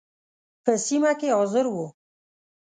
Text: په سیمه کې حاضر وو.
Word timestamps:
په 0.63 0.71
سیمه 0.85 1.11
کې 1.19 1.27
حاضر 1.37 1.65
وو. 1.73 1.87